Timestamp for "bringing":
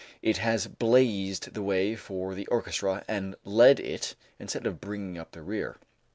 4.81-5.19